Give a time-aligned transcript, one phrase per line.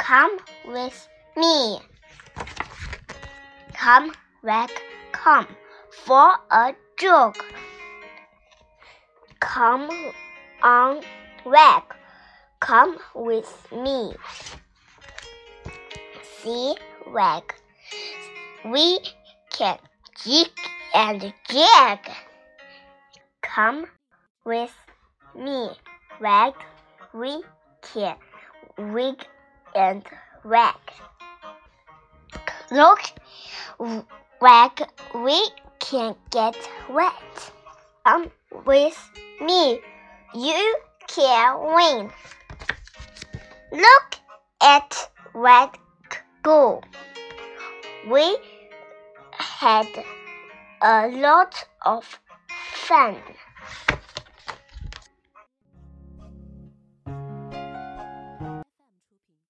[0.00, 1.78] Come with me.
[3.74, 4.12] Come,
[4.42, 4.70] Wag,
[5.12, 5.46] come
[5.90, 7.36] for a jog.
[9.40, 9.90] Come
[10.62, 11.02] on,
[11.44, 11.82] Wag,
[12.60, 14.14] come with me.
[16.42, 16.74] See,
[17.08, 17.54] Wag,
[18.64, 18.98] we
[19.50, 19.78] can
[20.24, 20.48] jig
[20.94, 21.98] and jag.
[23.42, 23.84] Come
[24.46, 24.74] with
[25.36, 25.68] me,
[26.20, 26.54] Wag,
[27.12, 27.42] we
[27.82, 28.16] can
[28.78, 29.26] wig
[29.74, 30.02] and
[30.44, 30.74] wag.
[32.70, 33.00] Look,
[34.40, 34.82] Wag,
[35.14, 36.56] we can get
[36.88, 37.52] wet.
[38.04, 38.30] Come
[38.64, 39.10] with
[39.40, 39.80] me,
[40.34, 40.76] you
[41.08, 42.10] can win.
[43.72, 44.14] Look
[44.62, 45.78] at Wag
[46.42, 46.82] go.
[48.08, 48.38] We
[49.32, 49.88] had
[50.82, 52.18] a lot of
[52.72, 53.16] fun.